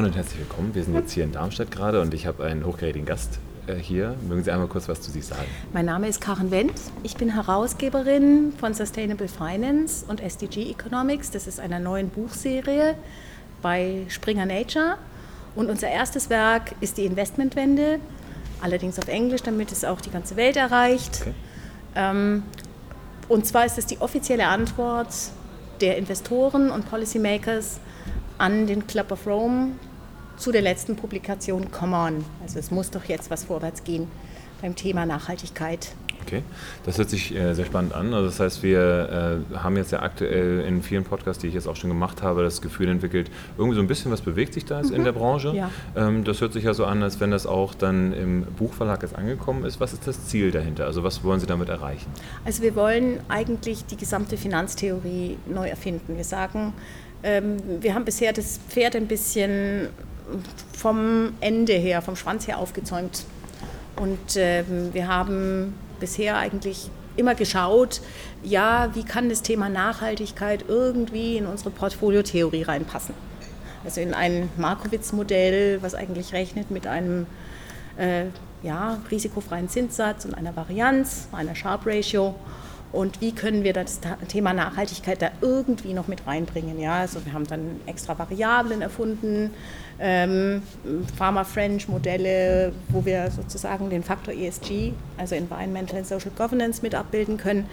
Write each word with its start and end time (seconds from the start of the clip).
Moin 0.00 0.12
und 0.12 0.16
herzlich 0.16 0.38
willkommen. 0.38 0.74
Wir 0.74 0.82
sind 0.82 0.94
jetzt 0.94 1.12
hier 1.12 1.24
in 1.24 1.32
Darmstadt 1.32 1.70
gerade 1.70 2.00
und 2.00 2.14
ich 2.14 2.26
habe 2.26 2.42
einen 2.42 2.64
hochkarätigen 2.64 3.04
Gast 3.04 3.38
äh, 3.66 3.74
hier. 3.74 4.16
Mögen 4.26 4.42
Sie 4.42 4.50
einmal 4.50 4.66
kurz 4.66 4.88
was 4.88 5.02
zu 5.02 5.10
sich 5.10 5.26
sagen? 5.26 5.44
Mein 5.74 5.84
Name 5.84 6.08
ist 6.08 6.22
Karen 6.22 6.50
Wendt. 6.50 6.80
Ich 7.02 7.18
bin 7.18 7.28
Herausgeberin 7.34 8.54
von 8.58 8.72
Sustainable 8.72 9.28
Finance 9.28 10.06
und 10.08 10.22
SDG 10.22 10.70
Economics. 10.70 11.30
Das 11.30 11.46
ist 11.46 11.60
eine 11.60 11.80
neuen 11.80 12.08
Buchserie 12.08 12.94
bei 13.60 14.06
Springer 14.08 14.46
Nature. 14.46 14.96
Und 15.54 15.68
unser 15.68 15.88
erstes 15.88 16.30
Werk 16.30 16.74
ist 16.80 16.96
die 16.96 17.04
Investmentwende, 17.04 18.00
allerdings 18.62 18.98
auf 18.98 19.06
Englisch, 19.06 19.42
damit 19.42 19.70
es 19.70 19.84
auch 19.84 20.00
die 20.00 20.10
ganze 20.10 20.34
Welt 20.36 20.56
erreicht. 20.56 21.18
Okay. 21.20 21.34
Ähm, 21.96 22.42
und 23.28 23.44
zwar 23.44 23.66
ist 23.66 23.76
es 23.76 23.84
die 23.84 24.00
offizielle 24.00 24.46
Antwort 24.46 25.12
der 25.82 25.98
Investoren 25.98 26.70
und 26.70 26.88
Policymakers 26.88 27.80
an 28.38 28.66
den 28.66 28.86
Club 28.86 29.12
of 29.12 29.26
Rome 29.26 29.72
zu 30.40 30.52
der 30.52 30.62
letzten 30.62 30.96
Publikation 30.96 31.70
Come 31.70 31.96
On. 31.96 32.24
Also 32.42 32.58
es 32.58 32.70
muss 32.70 32.90
doch 32.90 33.04
jetzt 33.04 33.30
was 33.30 33.44
vorwärts 33.44 33.84
gehen 33.84 34.08
beim 34.62 34.74
Thema 34.74 35.04
Nachhaltigkeit. 35.06 35.92
Okay, 36.22 36.42
das 36.84 36.98
hört 36.98 37.08
sich 37.08 37.34
äh, 37.34 37.54
sehr 37.54 37.64
spannend 37.64 37.94
an. 37.94 38.12
Also 38.12 38.26
das 38.26 38.40
heißt, 38.40 38.62
wir 38.62 39.42
äh, 39.52 39.56
haben 39.56 39.76
jetzt 39.76 39.90
ja 39.90 40.00
aktuell 40.02 40.60
in 40.60 40.82
vielen 40.82 41.04
Podcasts, 41.04 41.40
die 41.40 41.48
ich 41.48 41.54
jetzt 41.54 41.66
auch 41.66 41.76
schon 41.76 41.90
gemacht 41.90 42.22
habe, 42.22 42.42
das 42.42 42.60
Gefühl 42.60 42.88
entwickelt, 42.88 43.30
irgendwie 43.56 43.74
so 43.74 43.82
ein 43.82 43.86
bisschen 43.86 44.12
was 44.12 44.20
bewegt 44.20 44.54
sich 44.54 44.64
da 44.64 44.82
mhm. 44.82 44.94
in 44.94 45.04
der 45.04 45.12
Branche. 45.12 45.52
Ja. 45.54 45.70
Ähm, 45.96 46.24
das 46.24 46.40
hört 46.40 46.52
sich 46.52 46.64
ja 46.64 46.74
so 46.74 46.84
an, 46.84 47.02
als 47.02 47.20
wenn 47.20 47.30
das 47.30 47.46
auch 47.46 47.74
dann 47.74 48.12
im 48.12 48.42
Buchverlag 48.42 49.02
jetzt 49.02 49.16
angekommen 49.16 49.64
ist. 49.64 49.80
Was 49.80 49.92
ist 49.92 50.06
das 50.06 50.26
Ziel 50.26 50.50
dahinter? 50.50 50.86
Also 50.86 51.02
was 51.02 51.24
wollen 51.24 51.40
Sie 51.40 51.46
damit 51.46 51.68
erreichen? 51.68 52.10
Also 52.44 52.62
wir 52.62 52.74
wollen 52.76 53.20
eigentlich 53.28 53.86
die 53.86 53.96
gesamte 53.96 54.36
Finanztheorie 54.36 55.38
neu 55.46 55.68
erfinden. 55.68 56.16
Wir 56.16 56.24
sagen, 56.24 56.74
ähm, 57.22 57.56
wir 57.80 57.94
haben 57.94 58.04
bisher 58.04 58.32
das 58.32 58.60
Pferd 58.68 58.94
ein 58.94 59.06
bisschen 59.06 59.88
vom 60.76 61.32
Ende 61.40 61.74
her, 61.74 62.02
vom 62.02 62.16
Schwanz 62.16 62.46
her 62.46 62.58
aufgezäumt. 62.58 63.24
Und 63.96 64.36
ähm, 64.36 64.90
wir 64.92 65.08
haben 65.08 65.74
bisher 65.98 66.36
eigentlich 66.36 66.90
immer 67.16 67.34
geschaut, 67.34 68.00
ja, 68.42 68.90
wie 68.94 69.04
kann 69.04 69.28
das 69.28 69.42
Thema 69.42 69.68
Nachhaltigkeit 69.68 70.64
irgendwie 70.68 71.36
in 71.36 71.46
unsere 71.46 71.70
Portfoliotheorie 71.70 72.62
reinpassen. 72.62 73.14
Also 73.84 74.00
in 74.00 74.14
ein 74.14 74.48
Markowitz-Modell, 74.56 75.82
was 75.82 75.94
eigentlich 75.94 76.32
rechnet 76.32 76.70
mit 76.70 76.86
einem 76.86 77.26
äh, 77.96 78.26
ja, 78.62 78.98
risikofreien 79.10 79.68
Zinssatz 79.68 80.24
und 80.24 80.34
einer 80.34 80.54
Varianz, 80.56 81.28
einer 81.32 81.54
Sharp 81.54 81.86
Ratio 81.86 82.34
und 82.92 83.20
wie 83.20 83.32
können 83.32 83.62
wir 83.62 83.72
das 83.72 84.00
Thema 84.28 84.52
Nachhaltigkeit 84.52 85.22
da 85.22 85.30
irgendwie 85.40 85.94
noch 85.94 86.08
mit 86.08 86.26
reinbringen. 86.26 86.80
Ja, 86.80 86.94
also 86.94 87.24
wir 87.24 87.32
haben 87.32 87.46
dann 87.46 87.80
extra 87.86 88.18
Variablen 88.18 88.82
erfunden, 88.82 89.54
ähm, 90.00 90.62
Pharma-French-Modelle, 91.16 92.72
wo 92.88 93.04
wir 93.04 93.30
sozusagen 93.30 93.90
den 93.90 94.02
Faktor 94.02 94.34
ESG, 94.34 94.92
also 95.18 95.36
Environmental 95.36 95.98
and 95.98 96.06
Social 96.06 96.32
Governance, 96.36 96.82
mit 96.82 96.94
abbilden 96.94 97.36
können. 97.36 97.66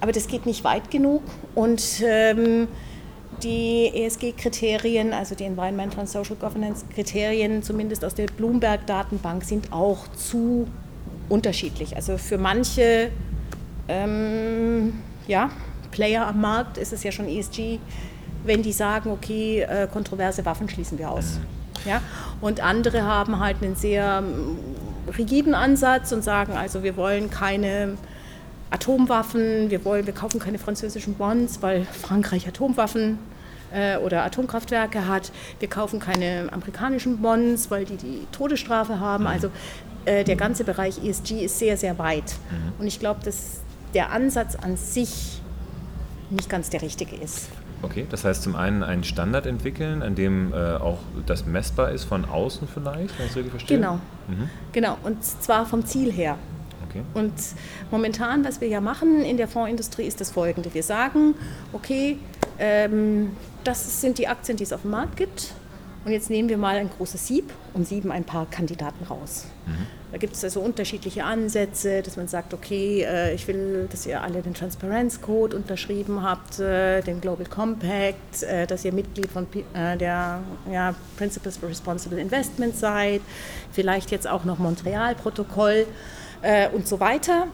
Aber 0.00 0.12
das 0.12 0.26
geht 0.26 0.46
nicht 0.46 0.64
weit 0.64 0.90
genug 0.90 1.22
und 1.54 2.02
ähm, 2.02 2.68
die 3.42 3.90
ESG-Kriterien, 3.94 5.12
also 5.12 5.34
die 5.34 5.44
Environmental 5.44 6.00
and 6.00 6.08
Social 6.08 6.36
Governance-Kriterien, 6.36 7.62
zumindest 7.62 8.04
aus 8.04 8.14
der 8.14 8.26
Bloomberg-Datenbank, 8.26 9.44
sind 9.44 9.72
auch 9.72 10.08
zu 10.12 10.66
unterschiedlich. 11.28 11.96
Also 11.96 12.18
für 12.18 12.38
manche 12.38 13.10
ähm, 13.88 14.94
ja, 15.26 15.50
Player 15.90 16.26
am 16.26 16.40
Markt 16.40 16.78
ist 16.78 16.92
es 16.92 17.02
ja 17.02 17.12
schon 17.12 17.28
ESG, 17.28 17.78
wenn 18.44 18.62
die 18.62 18.72
sagen, 18.72 19.10
okay, 19.10 19.62
äh, 19.62 19.88
kontroverse 19.92 20.44
Waffen 20.44 20.68
schließen 20.68 20.98
wir 20.98 21.10
aus. 21.10 21.38
Mhm. 21.84 21.90
Ja? 21.90 22.00
Und 22.40 22.60
andere 22.60 23.02
haben 23.02 23.38
halt 23.40 23.62
einen 23.62 23.76
sehr 23.76 24.22
ähm, 24.22 24.58
rigiden 25.16 25.54
Ansatz 25.54 26.12
und 26.12 26.22
sagen, 26.22 26.52
also 26.52 26.82
wir 26.82 26.96
wollen 26.96 27.30
keine 27.30 27.96
Atomwaffen, 28.70 29.70
wir, 29.70 29.84
wollen, 29.84 30.06
wir 30.06 30.12
kaufen 30.12 30.40
keine 30.40 30.58
französischen 30.58 31.14
Bonds, 31.14 31.62
weil 31.62 31.84
Frankreich 31.84 32.48
Atomwaffen 32.48 33.18
äh, 33.72 33.96
oder 33.98 34.24
Atomkraftwerke 34.24 35.06
hat. 35.06 35.30
Wir 35.60 35.68
kaufen 35.68 36.00
keine 36.00 36.48
amerikanischen 36.52 37.18
Bonds, 37.18 37.70
weil 37.70 37.84
die 37.84 37.96
die 37.96 38.26
Todesstrafe 38.32 38.98
haben. 38.98 39.24
Mhm. 39.24 39.30
Also 39.30 39.50
äh, 40.04 40.24
der 40.24 40.36
ganze 40.36 40.64
Bereich 40.64 41.02
ESG 41.04 41.44
ist 41.44 41.58
sehr, 41.58 41.76
sehr 41.76 41.98
weit. 41.98 42.34
Mhm. 42.50 42.80
Und 42.80 42.86
ich 42.86 42.98
glaube, 42.98 43.20
dass 43.24 43.60
der 43.94 44.12
Ansatz 44.12 44.56
an 44.56 44.76
sich 44.76 45.40
nicht 46.30 46.48
ganz 46.48 46.70
der 46.70 46.82
richtige 46.82 47.16
ist. 47.16 47.48
Okay, 47.82 48.06
das 48.10 48.24
heißt 48.24 48.42
zum 48.42 48.56
einen 48.56 48.82
einen 48.82 49.04
Standard 49.04 49.46
entwickeln, 49.46 50.02
an 50.02 50.14
dem 50.14 50.52
äh, 50.52 50.76
auch 50.76 50.98
das 51.26 51.46
messbar 51.46 51.90
ist 51.92 52.04
von 52.04 52.24
außen 52.24 52.66
vielleicht, 52.72 53.18
wenn 53.18 53.26
ich 53.26 53.32
es 53.32 53.36
richtig 53.36 53.50
verstehe? 53.50 53.78
Genau, 53.78 54.00
mhm. 54.28 54.48
genau, 54.72 54.96
und 55.04 55.22
zwar 55.22 55.66
vom 55.66 55.84
Ziel 55.84 56.10
her. 56.10 56.36
Okay. 56.88 57.02
Und 57.14 57.34
momentan, 57.90 58.44
was 58.44 58.60
wir 58.60 58.68
ja 58.68 58.80
machen 58.80 59.22
in 59.22 59.36
der 59.36 59.48
Fondsindustrie, 59.48 60.04
ist 60.04 60.20
das 60.20 60.30
folgende. 60.30 60.72
Wir 60.72 60.82
sagen, 60.82 61.34
okay, 61.72 62.18
ähm, 62.58 63.32
das 63.64 64.00
sind 64.00 64.18
die 64.18 64.28
Aktien, 64.28 64.56
die 64.56 64.64
es 64.64 64.72
auf 64.72 64.82
dem 64.82 64.92
Markt 64.92 65.16
gibt. 65.16 65.52
Und 66.06 66.12
jetzt 66.12 66.30
nehmen 66.30 66.48
wir 66.48 66.56
mal 66.56 66.76
ein 66.76 66.88
großes 66.88 67.26
Sieb 67.26 67.52
und 67.74 67.84
sieben 67.84 68.12
ein 68.12 68.22
paar 68.22 68.46
Kandidaten 68.46 69.04
raus. 69.06 69.46
Mhm. 69.66 69.86
Da 70.12 70.18
gibt 70.18 70.34
es 70.34 70.44
also 70.44 70.60
unterschiedliche 70.60 71.24
Ansätze, 71.24 72.00
dass 72.00 72.16
man 72.16 72.28
sagt, 72.28 72.54
okay, 72.54 73.02
äh, 73.02 73.34
ich 73.34 73.48
will, 73.48 73.88
dass 73.90 74.06
ihr 74.06 74.22
alle 74.22 74.40
den 74.40 74.54
Transparenz 74.54 75.20
Code 75.20 75.56
unterschrieben 75.56 76.22
habt, 76.22 76.60
äh, 76.60 77.02
den 77.02 77.20
Global 77.20 77.46
Compact, 77.46 78.44
äh, 78.44 78.68
dass 78.68 78.84
ihr 78.84 78.92
Mitglied 78.92 79.26
von 79.26 79.48
der 79.74 80.42
ja, 80.70 80.94
Principles 81.16 81.56
for 81.56 81.68
Responsible 81.68 82.20
Investment 82.20 82.76
seid, 82.76 83.20
vielleicht 83.72 84.12
jetzt 84.12 84.28
auch 84.28 84.44
noch 84.44 84.58
Montreal-Protokoll 84.58 85.86
und 86.72 86.86
so 86.86 87.00
weiter. 87.00 87.48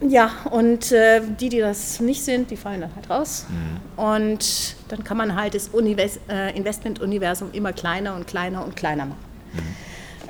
Ja, 0.00 0.30
und 0.50 0.92
äh, 0.92 1.20
die, 1.40 1.48
die 1.48 1.58
das 1.58 2.00
nicht 2.00 2.22
sind, 2.22 2.50
die 2.50 2.56
fallen 2.56 2.82
dann 2.82 2.94
halt 2.94 3.10
raus. 3.10 3.46
Mhm. 3.48 4.02
Und 4.02 4.76
dann 4.88 5.02
kann 5.02 5.16
man 5.16 5.34
halt 5.34 5.54
das 5.54 5.68
Univers 5.68 6.20
äh, 6.28 6.56
Investment-Universum 6.56 7.50
immer 7.52 7.72
kleiner 7.72 8.14
und 8.14 8.26
kleiner 8.26 8.64
und 8.64 8.76
kleiner 8.76 9.06
machen. 9.06 9.18
Mhm. 9.54 9.58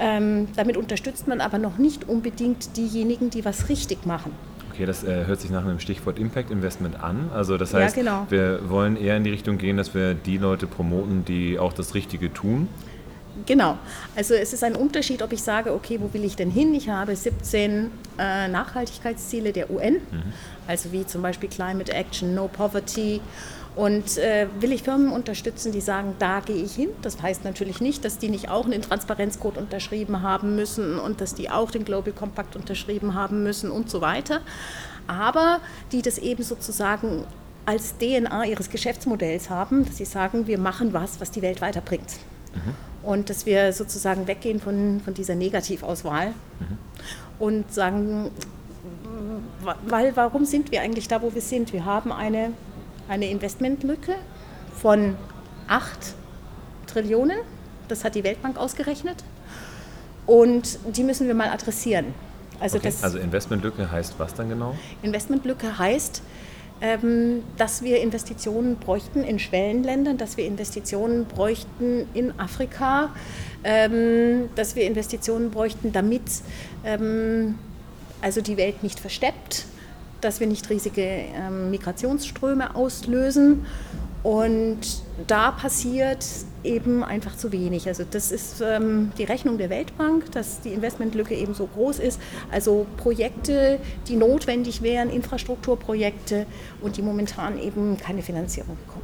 Ähm, 0.01 0.49
damit 0.57 0.77
unterstützt 0.77 1.27
man 1.27 1.41
aber 1.41 1.59
noch 1.59 1.77
nicht 1.77 2.09
unbedingt 2.09 2.77
diejenigen, 2.77 3.31
die 3.31 3.45
was 3.45 3.69
richtig 3.69 4.07
machen. 4.07 4.33
Okay, 4.73 4.87
das 4.87 5.03
äh, 5.03 5.27
hört 5.27 5.41
sich 5.41 5.51
nach 5.51 5.65
einem 5.65 5.81
Stichwort 5.81 6.21
Impact 6.21 6.53
Investment 6.53 7.03
an. 7.03 7.31
Also 7.35 7.59
das 7.59 7.75
heißt, 7.75 7.97
ja, 7.97 8.03
genau. 8.03 8.27
wir 8.31 8.71
wollen 8.71 8.97
eher 8.97 9.17
in 9.17 9.25
die 9.25 9.31
Richtung 9.31 9.59
gehen, 9.59 9.77
dass 9.77 9.93
wir 9.93 10.15
die 10.15 10.39
Leute 10.39 10.69
promoten, 10.69 11.25
die 11.25 11.59
auch 11.59 11.73
das 11.73 11.95
Richtige 11.95 12.33
tun. 12.33 12.69
Genau. 13.47 13.79
Also 14.17 14.35
es 14.35 14.53
ist 14.53 14.65
ein 14.65 14.77
Unterschied, 14.77 15.23
ob 15.23 15.33
ich 15.33 15.43
sage, 15.43 15.73
okay, 15.73 15.99
wo 16.01 16.13
will 16.13 16.25
ich 16.25 16.37
denn 16.37 16.51
hin? 16.51 16.75
Ich 16.75 16.89
habe 16.89 17.15
17 17.15 17.91
äh, 18.19 18.49
Nachhaltigkeitsziele 18.49 19.53
der 19.53 19.71
UN, 19.71 19.95
mhm. 19.95 20.33
also 20.67 20.93
wie 20.93 21.07
zum 21.07 21.23
Beispiel 21.23 21.49
Climate 21.49 21.93
Action, 21.93 22.35
No 22.35 22.49
Poverty. 22.49 23.21
Und 23.77 24.19
äh, 24.19 24.49
will 24.59 24.73
ich 24.73 24.83
Firmen 24.83 25.13
unterstützen, 25.13 25.71
die 25.71 25.81
sagen, 25.81 26.17
da 26.19 26.41
gehe 26.41 26.65
ich 26.65 26.75
hin? 26.75 26.89
Das 27.01 27.23
heißt 27.23 27.45
natürlich 27.45 27.81
nicht, 27.81 28.05
dass 28.05 28.19
die 28.19 28.29
nicht 28.29 28.51
auch 28.51 28.67
einen 28.67 28.83
Transparenzcode 28.83 29.57
unterschrieben 29.57 30.23
haben 30.23 30.57
müssen 30.57 30.99
und 30.99 31.21
dass 31.21 31.35
die 31.35 31.49
auch 31.49 31.71
den 31.71 31.85
Global 31.85 32.13
Compact 32.13 32.57
unterschrieben 32.57 33.15
haben 33.15 33.45
müssen 33.45 33.71
und 33.71 33.89
so 33.89 34.01
weiter. 34.01 34.41
Aber 35.07 35.61
die 35.93 36.03
das 36.03 36.19
eben 36.19 36.43
sozusagen 36.43 37.25
als 37.67 37.95
DNA 37.99 38.47
ihres 38.47 38.69
Geschäftsmodells 38.71 39.49
haben, 39.49 39.85
dass 39.85 39.99
sie 39.99 40.07
sagen, 40.07 40.47
wir 40.47 40.59
machen 40.59 40.93
was, 40.93 41.21
was 41.21 41.31
die 41.31 41.43
Welt 41.43 41.61
weiterbringt. 41.61 42.17
Mhm 42.55 42.89
und 43.03 43.31
dass 43.31 43.47
wir 43.47 43.73
sozusagen 43.73 44.27
weggehen 44.27 44.61
von, 44.61 45.01
von 45.05 45.15
dieser 45.15 45.35
Negativauswahl 45.35 46.29
mhm. 46.29 46.79
und 47.39 47.73
sagen, 47.73 48.31
weil 49.87 50.17
warum 50.17 50.45
sind 50.45 50.71
wir 50.73 50.83
eigentlich 50.83 51.09
da, 51.09 51.23
wo 51.23 51.35
wir 51.35 51.43
sind? 51.43 51.73
Wir 51.73 51.85
haben 51.85 52.13
eine, 52.13 52.53
eine 53.09 53.31
Investmentlücke 53.31 54.15
von 54.77 55.17
8 55.69 56.15
Trillionen, 56.87 57.39
das 57.89 58.05
hat 58.05 58.15
die 58.15 58.25
Weltbank 58.25 58.57
ausgerechnet 58.59 59.25
und 60.27 60.79
die 60.95 61.05
müssen 61.05 61.27
wir 61.27 61.35
mal 61.35 61.49
adressieren. 61.49 62.15
Also, 62.61 62.79
okay. 62.79 62.93
also 63.03 63.19
Investmentlücke 63.19 63.91
heißt 63.91 64.15
was 64.19 64.35
dann 64.35 64.49
genau? 64.49 64.77
Investmentlücke 65.03 65.79
heißt, 65.79 66.23
dass 67.57 67.83
wir 67.83 68.01
Investitionen 68.01 68.77
bräuchten 68.77 69.25
in 69.25 69.39
Schwellenländern, 69.39 70.17
dass 70.17 70.37
wir 70.37 70.47
Investitionen 70.47 71.25
bräuchten 71.25 72.07
in 72.15 72.39
Afrika, 72.39 73.11
ähm, 73.65 74.49
dass 74.55 74.77
wir 74.77 74.85
Investitionen 74.85 75.51
bräuchten, 75.51 75.93
damit 75.93 76.23
ähm, 76.85 77.57
also 78.21 78.41
die 78.41 78.57
Welt 78.57 78.83
nicht 78.83 79.01
versteppt, 79.01 79.67
dass 80.21 80.41
wir 80.41 80.47
nicht 80.47 80.69
riesige 80.71 81.25
Migrationsströme 81.71 82.75
auslösen. 82.75 83.67
Und 84.23 84.79
da 85.27 85.53
passiert 85.53 86.25
eben 86.65 87.05
einfach 87.05 87.37
zu 87.37 87.53
wenig. 87.53 87.87
Also 87.89 88.05
das 88.09 88.33
ist 88.33 88.61
ähm, 88.61 89.13
die 89.19 89.25
Rechnung 89.25 89.59
der 89.59 89.71
Weltbank, 89.71 90.31
dass 90.33 90.61
die 90.61 90.71
Investmentlücke 90.71 91.35
eben 91.35 91.55
so 91.55 91.67
groß 91.67 91.99
ist. 91.99 92.21
Also 92.51 92.87
Projekte, 92.97 93.79
die 94.09 94.17
notwendig 94.17 94.83
wären, 94.83 95.11
Infrastrukturprojekte 95.11 96.47
und 96.81 96.97
die 96.97 97.03
momentan 97.03 97.59
eben 97.59 97.97
keine 97.97 98.23
Finanzierung 98.23 98.77
bekommen. 98.87 98.98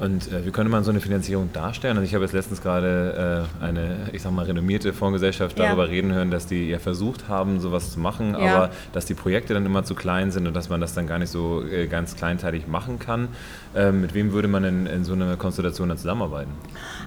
Und 0.00 0.32
äh, 0.32 0.46
wie 0.46 0.50
könnte 0.50 0.70
man 0.70 0.82
so 0.82 0.90
eine 0.90 1.00
Finanzierung 1.00 1.52
darstellen? 1.52 1.98
Also 1.98 2.06
ich 2.06 2.14
habe 2.14 2.24
jetzt 2.24 2.32
letztens 2.32 2.62
gerade 2.62 3.46
äh, 3.60 3.64
eine, 3.64 4.08
ich 4.12 4.22
sag 4.22 4.32
mal, 4.32 4.46
renommierte 4.46 4.94
Fondsgesellschaft 4.94 5.58
ja. 5.58 5.66
darüber 5.66 5.90
reden 5.90 6.12
hören, 6.12 6.30
dass 6.30 6.46
die 6.46 6.70
ja 6.70 6.78
versucht 6.78 7.28
haben, 7.28 7.60
sowas 7.60 7.92
zu 7.92 8.00
machen, 8.00 8.32
ja. 8.32 8.38
aber 8.38 8.70
dass 8.94 9.04
die 9.04 9.12
Projekte 9.12 9.52
dann 9.52 9.66
immer 9.66 9.84
zu 9.84 9.94
klein 9.94 10.30
sind 10.30 10.46
und 10.46 10.54
dass 10.54 10.70
man 10.70 10.80
das 10.80 10.94
dann 10.94 11.06
gar 11.06 11.18
nicht 11.18 11.30
so 11.30 11.62
äh, 11.62 11.86
ganz 11.86 12.16
kleinteilig 12.16 12.66
machen 12.66 12.98
kann. 12.98 13.28
Ähm, 13.76 14.00
mit 14.00 14.14
wem 14.14 14.32
würde 14.32 14.48
man 14.48 14.64
in, 14.64 14.86
in, 14.86 15.04
so 15.04 15.12
einer 15.12 15.36
Konstellation 15.36 15.90
dann 15.90 15.98
zusammenarbeiten? 15.98 16.52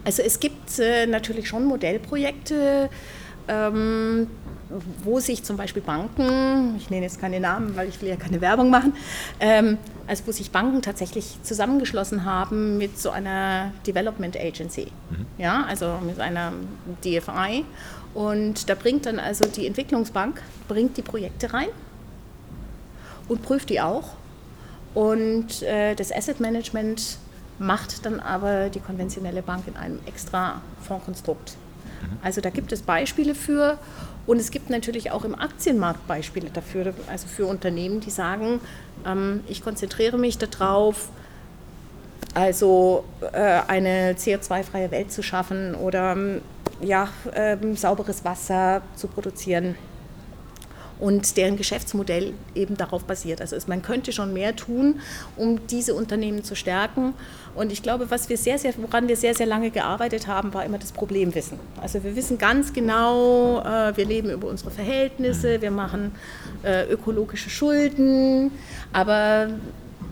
Also 0.05 0.21
es 0.21 0.39
gibt 0.39 0.77
äh, 0.77 1.07
natürlich 1.07 1.47
schon 1.47 1.65
Modellprojekte. 1.65 2.89
Ähm, 3.47 4.27
wo 5.03 5.19
sich 5.19 5.43
zum 5.43 5.57
Beispiel 5.57 5.81
Banken, 5.81 6.75
ich 6.77 6.89
nenne 6.89 7.03
jetzt 7.03 7.19
keine 7.19 7.39
Namen, 7.39 7.75
weil 7.75 7.89
ich 7.89 8.01
will 8.01 8.09
ja 8.09 8.15
keine 8.15 8.41
Werbung 8.41 8.69
machen, 8.69 8.93
ähm, 9.39 9.77
also 10.07 10.23
wo 10.27 10.31
sich 10.31 10.51
Banken 10.51 10.81
tatsächlich 10.81 11.37
zusammengeschlossen 11.43 12.25
haben 12.25 12.77
mit 12.77 12.97
so 12.97 13.11
einer 13.11 13.71
Development 13.85 14.35
Agency, 14.37 14.87
mhm. 15.09 15.25
ja, 15.37 15.65
also 15.67 15.99
mit 16.05 16.19
einer 16.19 16.53
DFI. 17.03 17.65
Und 18.13 18.69
da 18.69 18.75
bringt 18.75 19.05
dann 19.05 19.19
also 19.19 19.45
die 19.47 19.65
Entwicklungsbank, 19.65 20.41
bringt 20.67 20.97
die 20.97 21.01
Projekte 21.01 21.53
rein 21.53 21.69
und 23.27 23.41
prüft 23.41 23.69
die 23.69 23.81
auch. 23.81 24.09
Und 24.93 25.63
äh, 25.63 25.95
das 25.95 26.11
Asset 26.11 26.39
Management 26.39 27.17
macht 27.57 28.05
dann 28.05 28.19
aber 28.19 28.69
die 28.69 28.79
konventionelle 28.79 29.41
Bank 29.41 29.67
in 29.67 29.75
einem 29.75 29.99
extra 30.05 30.61
Fondskonstrukt. 30.81 31.57
Mhm. 32.03 32.17
Also 32.21 32.41
da 32.41 32.50
gibt 32.50 32.71
es 32.71 32.81
Beispiele 32.81 33.35
für 33.35 33.77
und 34.25 34.39
es 34.39 34.51
gibt 34.51 34.69
natürlich 34.69 35.11
auch 35.11 35.25
im 35.25 35.35
Aktienmarkt 35.35 36.07
Beispiele 36.07 36.50
dafür, 36.50 36.94
also 37.07 37.27
für 37.27 37.45
Unternehmen, 37.45 38.00
die 38.00 38.09
sagen, 38.09 38.59
ähm, 39.05 39.41
ich 39.47 39.63
konzentriere 39.63 40.17
mich 40.17 40.38
darauf, 40.38 41.09
also 42.33 43.03
äh, 43.21 43.61
eine 43.67 44.13
CO2-freie 44.13 44.91
Welt 44.91 45.11
zu 45.11 45.21
schaffen 45.21 45.75
oder 45.75 46.17
ja, 46.81 47.09
äh, 47.33 47.57
sauberes 47.75 48.25
Wasser 48.25 48.81
zu 48.95 49.07
produzieren 49.07 49.75
und 50.99 51.37
deren 51.37 51.57
Geschäftsmodell 51.57 52.33
eben 52.55 52.77
darauf 52.77 53.03
basiert. 53.03 53.41
Also 53.41 53.57
man 53.67 53.81
könnte 53.81 54.11
schon 54.11 54.33
mehr 54.33 54.55
tun, 54.55 54.99
um 55.35 55.65
diese 55.67 55.95
Unternehmen 55.95 56.43
zu 56.43 56.55
stärken. 56.55 57.13
Und 57.55 57.71
ich 57.71 57.83
glaube, 57.83 58.09
was 58.09 58.29
wir 58.29 58.37
sehr, 58.37 58.57
sehr, 58.57 58.73
woran 58.77 59.07
wir 59.07 59.15
sehr, 59.15 59.35
sehr 59.35 59.45
lange 59.45 59.69
gearbeitet 59.69 60.27
haben, 60.27 60.53
war 60.53 60.65
immer 60.65 60.79
das 60.79 60.91
Problemwissen. 60.91 61.59
Also 61.81 62.03
wir 62.03 62.15
wissen 62.15 62.37
ganz 62.37 62.73
genau, 62.73 63.61
äh, 63.61 63.95
wir 63.95 64.05
leben 64.05 64.29
über 64.29 64.47
unsere 64.47 64.71
Verhältnisse, 64.71 65.61
wir 65.61 65.71
machen 65.71 66.13
äh, 66.63 66.85
ökologische 66.89 67.49
Schulden, 67.49 68.51
aber 68.91 69.49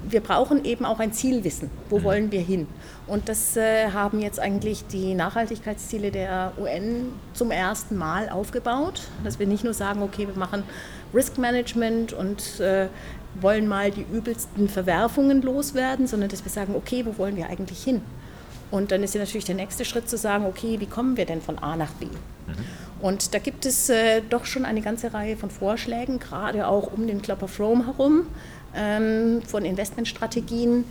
wir 0.10 0.22
brauchen 0.22 0.66
eben 0.66 0.86
auch 0.86 1.00
ein 1.00 1.14
Zielwissen. 1.14 1.70
Wo 1.90 2.00
mhm. 2.00 2.04
wollen 2.04 2.32
wir 2.32 2.42
hin? 2.42 2.68
Und 3.08 3.30
das 3.30 3.58
äh, 3.58 3.92
haben 3.92 4.20
jetzt 4.20 4.40
eigentlich 4.40 4.86
die 4.88 5.14
Nachhaltigkeitsziele 5.14 6.12
der 6.12 6.54
UN 6.60 7.14
zum 7.34 7.52
ersten 7.52 7.98
Mal 7.98 8.30
aufgebaut, 8.30 9.02
dass 9.24 9.40
wir 9.40 9.48
nicht 9.48 9.64
nur 9.64 9.74
sagen, 9.74 10.02
okay, 10.02 10.28
wir 10.28 10.38
machen 10.38 10.64
Risk 11.14 11.38
Management 11.38 12.14
und 12.14 12.60
äh, 12.60 12.88
wollen 13.40 13.68
mal 13.68 13.92
die 13.92 14.06
übelsten 14.12 14.70
Verwerfungen 14.70 15.42
loswerden, 15.42 16.08
sondern 16.08 16.30
dass 16.30 16.44
wir 16.44 16.52
sagen, 16.52 16.76
okay, 16.76 17.06
wo 17.06 17.18
wollen 17.18 17.36
wir 17.36 17.48
eigentlich 17.48 17.84
hin? 17.84 18.02
Und 18.72 18.92
dann 18.92 19.04
ist 19.04 19.14
ja 19.14 19.20
natürlich 19.20 19.46
der 19.46 19.56
nächste 19.56 19.84
Schritt 19.84 20.10
zu 20.10 20.18
sagen, 20.18 20.46
okay, 20.46 20.80
wie 20.80 20.86
kommen 20.86 21.18
wir 21.18 21.26
denn 21.26 21.42
von 21.42 21.60
A 21.60 21.76
nach 21.76 21.92
B? 21.94 22.06
Mhm. 22.06 22.12
Und 23.02 23.34
da 23.34 23.40
gibt 23.40 23.66
es 23.66 23.90
äh, 23.90 24.22
doch 24.30 24.46
schon 24.46 24.64
eine 24.64 24.82
ganze 24.82 25.14
Reihe 25.14 25.36
von 25.36 25.50
Vorschlägen, 25.50 26.20
gerade 26.20 26.68
auch 26.68 26.94
um 26.94 27.08
den 27.08 27.22
Club 27.22 27.42
of 27.44 27.60
Rome 27.60 27.86
herum, 27.86 28.28
von 28.74 29.66
Investmentstrategien 29.66 30.86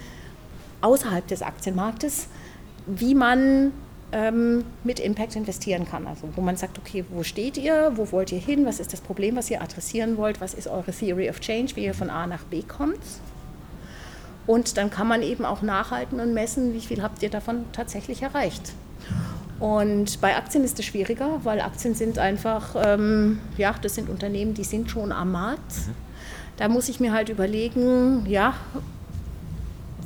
außerhalb 0.81 1.27
des 1.27 1.43
Aktienmarktes, 1.43 2.29
wie 2.87 3.15
man 3.15 3.73
ähm, 4.13 4.65
mit 4.85 5.01
Impact 5.01 5.37
investieren 5.37 5.87
kann. 5.87 6.07
Also 6.07 6.29
wo 6.35 6.41
man 6.41 6.57
sagt, 6.57 6.79
okay, 6.79 7.05
wo 7.11 7.23
steht 7.23 7.57
ihr, 7.57 7.93
wo 7.95 8.11
wollt 8.13 8.33
ihr 8.33 8.39
hin, 8.39 8.67
was 8.67 8.81
ist 8.81 8.93
das 8.93 9.01
Problem, 9.01 9.37
was 9.37 9.51
ihr 9.51 9.63
adressieren 9.63 10.17
wollt, 10.17 10.41
was 10.41 10.55
ist 10.55 10.67
eure 10.67 10.93
Theory 10.93 11.31
of 11.31 11.41
Change, 11.41 11.77
wie 11.77 11.85
ihr 11.85 11.95
von 11.95 12.11
A 12.11 12.27
nach 12.27 12.45
B 12.45 12.63
kommt. 12.63 12.99
Und 14.47 14.77
dann 14.77 14.91
kann 14.91 15.07
man 15.07 15.23
eben 15.23 15.45
auch 15.45 15.63
nachhalten 15.63 16.19
und 16.19 16.35
messen, 16.35 16.75
wie 16.75 16.81
viel 16.81 17.03
habt 17.03 17.23
ihr 17.23 17.31
davon 17.31 17.65
tatsächlich 17.73 18.23
erreicht. 18.23 18.73
Und 19.61 20.21
bei 20.23 20.37
Aktien 20.37 20.65
ist 20.65 20.79
es 20.79 20.87
schwieriger, 20.87 21.41
weil 21.45 21.61
Aktien 21.61 21.95
sind 21.95 22.19
einfach, 22.19 22.75
ähm, 22.83 23.39
ja, 23.59 23.75
das 23.81 23.95
sind 23.95 24.09
Unternehmen, 24.09 24.55
die 24.55 24.65
sind 24.65 24.91
schon 24.91 25.13
am 25.13 25.33
Markt. 25.33 25.73
Mhm. 25.87 26.10
Da 26.61 26.69
muss 26.69 26.91
ich 26.91 27.01
mir 27.01 27.15
halt 27.15 27.31
überlegen, 27.31 28.27
ja, 28.29 28.53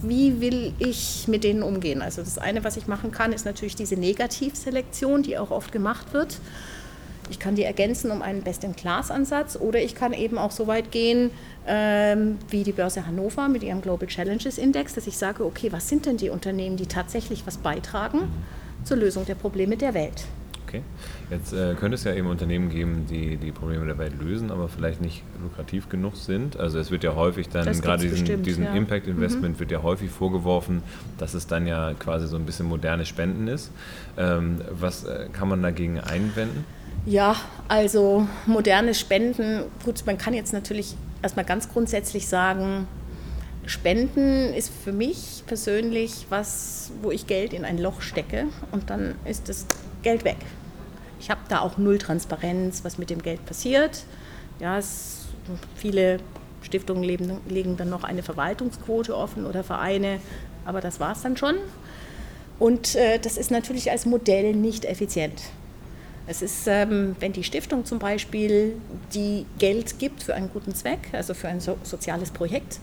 wie 0.02 0.40
will 0.40 0.72
ich 0.78 1.26
mit 1.26 1.42
denen 1.42 1.64
umgehen? 1.64 2.00
Also 2.00 2.22
das 2.22 2.38
eine, 2.38 2.62
was 2.62 2.76
ich 2.76 2.86
machen 2.86 3.10
kann, 3.10 3.32
ist 3.32 3.44
natürlich 3.44 3.74
diese 3.74 3.96
Negativselektion, 3.96 5.24
die 5.24 5.36
auch 5.36 5.50
oft 5.50 5.72
gemacht 5.72 6.12
wird. 6.12 6.38
Ich 7.28 7.40
kann 7.40 7.56
die 7.56 7.64
ergänzen 7.64 8.12
um 8.12 8.22
einen 8.22 8.42
Best-in-Class-Ansatz 8.42 9.56
oder 9.56 9.82
ich 9.82 9.96
kann 9.96 10.12
eben 10.12 10.38
auch 10.38 10.52
so 10.52 10.68
weit 10.68 10.92
gehen 10.92 11.32
ähm, 11.66 12.38
wie 12.50 12.62
die 12.62 12.70
Börse 12.70 13.04
Hannover 13.04 13.48
mit 13.48 13.64
ihrem 13.64 13.82
Global 13.82 14.06
Challenges 14.06 14.56
Index, 14.56 14.94
dass 14.94 15.08
ich 15.08 15.18
sage, 15.18 15.44
okay, 15.44 15.72
was 15.72 15.88
sind 15.88 16.06
denn 16.06 16.18
die 16.18 16.30
Unternehmen, 16.30 16.76
die 16.76 16.86
tatsächlich 16.86 17.48
was 17.48 17.56
beitragen 17.56 18.30
zur 18.84 18.98
Lösung 18.98 19.26
der 19.26 19.34
Probleme 19.34 19.76
der 19.76 19.92
Welt? 19.92 20.24
Okay. 20.74 20.82
Jetzt 21.30 21.52
äh, 21.52 21.74
könnte 21.74 21.94
es 21.94 22.04
ja 22.04 22.14
eben 22.14 22.26
Unternehmen 22.26 22.68
geben, 22.68 23.06
die 23.08 23.36
die 23.36 23.52
Probleme 23.52 23.86
der 23.86 23.96
Welt 23.98 24.20
lösen, 24.20 24.50
aber 24.50 24.68
vielleicht 24.68 25.00
nicht 25.00 25.22
lukrativ 25.40 25.88
genug 25.88 26.16
sind. 26.16 26.58
Also 26.58 26.80
es 26.80 26.90
wird 26.90 27.04
ja 27.04 27.14
häufig 27.14 27.48
dann, 27.48 27.64
gerade 27.80 28.02
diesen, 28.02 28.18
bestimmt, 28.18 28.46
diesen 28.46 28.64
ja. 28.64 28.74
Impact 28.74 29.06
Investment 29.06 29.54
mhm. 29.54 29.60
wird 29.60 29.70
ja 29.70 29.82
häufig 29.82 30.10
vorgeworfen, 30.10 30.82
dass 31.18 31.34
es 31.34 31.46
dann 31.46 31.66
ja 31.66 31.94
quasi 31.94 32.26
so 32.26 32.36
ein 32.36 32.44
bisschen 32.44 32.66
moderne 32.66 33.06
Spenden 33.06 33.46
ist. 33.46 33.70
Ähm, 34.18 34.60
was 34.70 35.04
äh, 35.04 35.28
kann 35.32 35.48
man 35.48 35.62
dagegen 35.62 36.00
einwenden? 36.00 36.64
Ja, 37.06 37.36
also 37.68 38.26
moderne 38.46 38.94
Spenden, 38.94 39.62
gut, 39.84 40.02
man 40.06 40.18
kann 40.18 40.34
jetzt 40.34 40.52
natürlich 40.52 40.96
erstmal 41.22 41.44
ganz 41.44 41.68
grundsätzlich 41.68 42.26
sagen, 42.26 42.88
Spenden 43.66 44.52
ist 44.52 44.72
für 44.84 44.92
mich 44.92 45.44
persönlich 45.46 46.26
was, 46.30 46.92
wo 47.00 47.10
ich 47.10 47.26
Geld 47.26 47.52
in 47.52 47.64
ein 47.64 47.78
Loch 47.78 48.02
stecke 48.02 48.46
und 48.72 48.90
dann 48.90 49.14
ist 49.24 49.48
das 49.48 49.66
Geld 50.02 50.24
weg. 50.24 50.36
Ich 51.20 51.30
habe 51.30 51.40
da 51.48 51.60
auch 51.60 51.78
null 51.78 51.98
Transparenz, 51.98 52.84
was 52.84 52.98
mit 52.98 53.10
dem 53.10 53.22
Geld 53.22 53.44
passiert. 53.46 54.04
Ja, 54.60 54.78
es, 54.78 55.26
viele 55.74 56.18
Stiftungen 56.62 57.02
leben, 57.02 57.40
legen 57.48 57.76
dann 57.76 57.90
noch 57.90 58.04
eine 58.04 58.22
Verwaltungsquote 58.22 59.16
offen 59.16 59.46
oder 59.46 59.64
Vereine, 59.64 60.20
aber 60.64 60.80
das 60.80 61.00
war 61.00 61.12
es 61.12 61.22
dann 61.22 61.36
schon. 61.36 61.56
Und 62.58 62.94
äh, 62.94 63.18
das 63.18 63.36
ist 63.36 63.50
natürlich 63.50 63.90
als 63.90 64.06
Modell 64.06 64.54
nicht 64.54 64.84
effizient. 64.84 65.42
Es 66.26 66.40
ist, 66.40 66.66
ähm, 66.66 67.16
wenn 67.20 67.32
die 67.32 67.44
Stiftung 67.44 67.84
zum 67.84 67.98
Beispiel 67.98 68.76
die 69.12 69.44
Geld 69.58 69.98
gibt 69.98 70.22
für 70.22 70.34
einen 70.34 70.48
guten 70.50 70.74
Zweck, 70.74 71.10
also 71.12 71.34
für 71.34 71.48
ein 71.48 71.60
so 71.60 71.76
soziales 71.82 72.30
Projekt, 72.30 72.78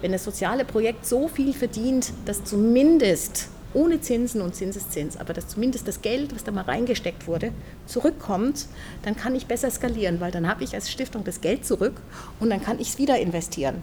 wenn 0.00 0.12
das 0.12 0.22
soziale 0.22 0.64
Projekt 0.64 1.04
so 1.04 1.26
viel 1.26 1.52
verdient, 1.54 2.12
dass 2.24 2.44
zumindest 2.44 3.48
ohne 3.74 4.00
Zinsen 4.00 4.40
und 4.40 4.54
Zinseszins, 4.54 5.16
aber 5.16 5.32
dass 5.32 5.48
zumindest 5.48 5.86
das 5.86 6.00
Geld, 6.00 6.34
was 6.34 6.44
da 6.44 6.52
mal 6.52 6.62
reingesteckt 6.62 7.26
wurde, 7.26 7.52
zurückkommt, 7.86 8.66
dann 9.02 9.16
kann 9.16 9.34
ich 9.34 9.46
besser 9.46 9.70
skalieren, 9.70 10.20
weil 10.20 10.30
dann 10.30 10.48
habe 10.48 10.64
ich 10.64 10.74
als 10.74 10.90
Stiftung 10.90 11.24
das 11.24 11.40
Geld 11.40 11.66
zurück 11.66 11.94
und 12.40 12.50
dann 12.50 12.62
kann 12.62 12.80
ich 12.80 12.90
es 12.90 12.98
wieder 12.98 13.18
investieren. 13.18 13.82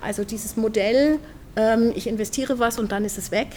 Also 0.00 0.24
dieses 0.24 0.56
Modell, 0.56 1.18
ähm, 1.56 1.92
ich 1.94 2.06
investiere 2.06 2.58
was 2.58 2.78
und 2.78 2.90
dann 2.92 3.04
ist 3.04 3.18
es 3.18 3.30
weg, 3.30 3.48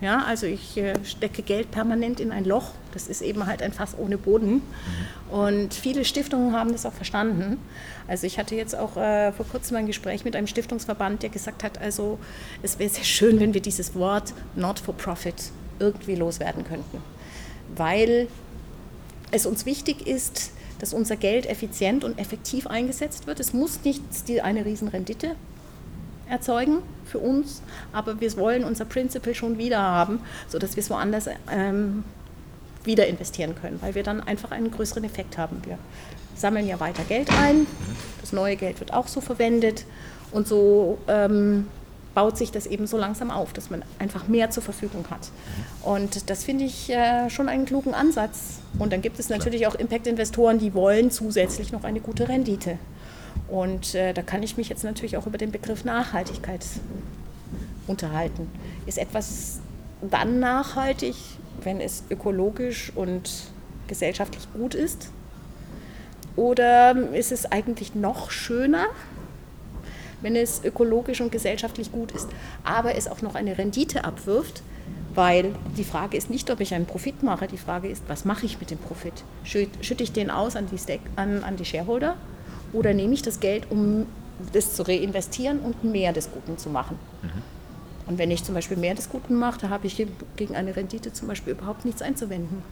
ja, 0.00 0.24
also 0.24 0.46
ich 0.46 0.78
äh, 0.78 0.94
stecke 1.04 1.42
Geld 1.42 1.70
permanent 1.70 2.20
in 2.20 2.32
ein 2.32 2.44
Loch. 2.44 2.70
Das 2.92 3.06
ist 3.06 3.20
eben 3.20 3.46
halt 3.46 3.62
ein 3.62 3.72
Fass 3.72 3.94
ohne 3.98 4.16
Boden. 4.16 4.62
Und 5.30 5.74
viele 5.74 6.04
Stiftungen 6.06 6.54
haben 6.54 6.72
das 6.72 6.86
auch 6.86 6.92
verstanden. 6.92 7.58
Also 8.08 8.26
ich 8.26 8.38
hatte 8.38 8.54
jetzt 8.54 8.74
auch 8.74 8.96
äh, 8.96 9.30
vor 9.32 9.46
kurzem 9.46 9.76
ein 9.76 9.86
Gespräch 9.86 10.24
mit 10.24 10.36
einem 10.36 10.46
Stiftungsverband, 10.46 11.22
der 11.22 11.28
gesagt 11.28 11.62
hat, 11.62 11.78
also 11.78 12.18
es 12.62 12.78
wäre 12.78 12.88
sehr 12.88 13.04
schön, 13.04 13.40
wenn 13.40 13.52
wir 13.52 13.60
dieses 13.60 13.94
Wort 13.94 14.32
Not 14.56 14.78
for 14.78 14.94
Profit 14.94 15.50
irgendwie 15.78 16.14
loswerden 16.14 16.64
könnten. 16.64 17.02
Weil 17.76 18.28
es 19.30 19.44
uns 19.44 19.66
wichtig 19.66 20.06
ist, 20.06 20.50
dass 20.78 20.94
unser 20.94 21.16
Geld 21.16 21.44
effizient 21.44 22.04
und 22.04 22.18
effektiv 22.18 22.66
eingesetzt 22.66 23.26
wird. 23.26 23.38
Es 23.38 23.52
muss 23.52 23.84
nicht 23.84 24.02
die 24.28 24.40
eine 24.40 24.64
Riesenrendite 24.64 25.36
erzeugen 26.30 26.78
für 27.04 27.18
uns, 27.18 27.62
aber 27.92 28.20
wir 28.20 28.36
wollen 28.36 28.64
unser 28.64 28.84
Principle 28.84 29.34
schon 29.34 29.58
wieder 29.58 29.80
haben, 29.80 30.20
sodass 30.48 30.76
wir 30.76 30.82
es 30.82 30.90
woanders 30.90 31.28
ähm, 31.50 32.04
wieder 32.84 33.06
investieren 33.06 33.54
können, 33.60 33.78
weil 33.82 33.94
wir 33.94 34.02
dann 34.02 34.20
einfach 34.20 34.50
einen 34.52 34.70
größeren 34.70 35.04
Effekt 35.04 35.36
haben. 35.36 35.60
Wir 35.64 35.78
sammeln 36.34 36.66
ja 36.66 36.80
weiter 36.80 37.02
Geld 37.04 37.28
ein, 37.42 37.66
das 38.20 38.32
neue 38.32 38.56
Geld 38.56 38.80
wird 38.80 38.94
auch 38.94 39.08
so 39.08 39.20
verwendet 39.20 39.84
und 40.32 40.46
so 40.48 40.98
ähm, 41.08 41.66
baut 42.14 42.36
sich 42.36 42.50
das 42.50 42.66
eben 42.66 42.86
so 42.86 42.96
langsam 42.96 43.30
auf, 43.30 43.52
dass 43.52 43.70
man 43.70 43.82
einfach 43.98 44.26
mehr 44.26 44.50
zur 44.50 44.62
Verfügung 44.62 45.04
hat. 45.10 45.30
Und 45.82 46.28
das 46.28 46.44
finde 46.44 46.64
ich 46.64 46.90
äh, 46.90 47.30
schon 47.30 47.48
einen 47.48 47.66
klugen 47.66 47.94
Ansatz. 47.94 48.60
Und 48.78 48.92
dann 48.92 49.00
gibt 49.00 49.18
es 49.18 49.28
natürlich 49.28 49.66
auch 49.66 49.74
Impact-Investoren, 49.74 50.58
die 50.58 50.74
wollen 50.74 51.10
zusätzlich 51.10 51.72
noch 51.72 51.84
eine 51.84 52.00
gute 52.00 52.28
Rendite. 52.28 52.78
Und 53.48 53.94
äh, 53.94 54.12
da 54.12 54.22
kann 54.22 54.42
ich 54.42 54.56
mich 54.56 54.68
jetzt 54.68 54.84
natürlich 54.84 55.16
auch 55.16 55.26
über 55.26 55.38
den 55.38 55.50
Begriff 55.50 55.84
Nachhaltigkeit 55.84 56.64
unterhalten. 57.86 58.50
Ist 58.86 58.98
etwas, 58.98 59.60
dann 60.02 60.40
nachhaltig, 60.40 61.16
wenn 61.62 61.80
es 61.80 62.04
ökologisch 62.10 62.92
und 62.94 63.30
gesellschaftlich 63.88 64.46
gut 64.52 64.74
ist? 64.74 65.10
Oder 66.36 66.96
ist 67.12 67.32
es 67.32 67.50
eigentlich 67.50 67.94
noch 67.94 68.30
schöner, 68.30 68.86
wenn 70.22 70.36
es 70.36 70.62
ökologisch 70.64 71.20
und 71.20 71.32
gesellschaftlich 71.32 71.92
gut 71.92 72.12
ist, 72.12 72.28
aber 72.62 72.94
es 72.94 73.08
auch 73.08 73.20
noch 73.20 73.34
eine 73.34 73.58
Rendite 73.58 74.04
abwirft? 74.04 74.62
Weil 75.12 75.52
die 75.76 75.84
Frage 75.84 76.16
ist 76.16 76.30
nicht, 76.30 76.50
ob 76.50 76.60
ich 76.60 76.72
einen 76.72 76.86
Profit 76.86 77.24
mache, 77.24 77.48
die 77.48 77.58
Frage 77.58 77.88
ist, 77.88 78.04
was 78.06 78.24
mache 78.24 78.46
ich 78.46 78.60
mit 78.60 78.70
dem 78.70 78.78
Profit? 78.78 79.24
Schütte 79.42 80.04
ich 80.04 80.12
den 80.12 80.30
aus 80.30 80.54
an 80.54 80.68
die, 80.70 80.78
Stake, 80.78 81.02
an, 81.16 81.42
an 81.42 81.56
die 81.56 81.64
Shareholder 81.64 82.16
oder 82.72 82.94
nehme 82.94 83.14
ich 83.14 83.22
das 83.22 83.40
Geld, 83.40 83.70
um 83.70 84.06
das 84.52 84.74
zu 84.74 84.86
reinvestieren 84.86 85.60
und 85.60 85.84
mehr 85.84 86.12
des 86.12 86.30
Guten 86.32 86.58
zu 86.58 86.70
machen? 86.70 86.98
Mhm. 87.22 87.42
Und 88.06 88.18
wenn 88.18 88.30
ich 88.30 88.42
zum 88.42 88.54
Beispiel 88.54 88.76
mehr 88.76 88.94
des 88.94 89.08
Guten 89.08 89.36
mache, 89.36 89.60
da 89.60 89.68
habe 89.68 89.86
ich 89.86 90.04
gegen 90.36 90.56
eine 90.56 90.74
Rendite 90.74 91.12
zum 91.12 91.28
Beispiel 91.28 91.52
überhaupt 91.52 91.84
nichts 91.84 92.02
einzuwenden. 92.02 92.62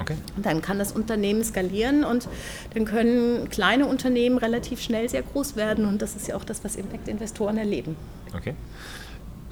Okay. 0.00 0.16
Und 0.36 0.44
dann 0.44 0.60
kann 0.60 0.78
das 0.78 0.92
Unternehmen 0.92 1.44
skalieren 1.44 2.04
und 2.04 2.28
dann 2.74 2.84
können 2.84 3.48
kleine 3.48 3.86
Unternehmen 3.86 4.38
relativ 4.38 4.80
schnell 4.80 5.08
sehr 5.08 5.22
groß 5.22 5.56
werden. 5.56 5.86
Und 5.86 6.02
das 6.02 6.16
ist 6.16 6.26
ja 6.26 6.36
auch 6.36 6.44
das, 6.44 6.64
was 6.64 6.76
Impact-Investoren 6.76 7.56
erleben. 7.56 7.96
Okay. 8.36 8.54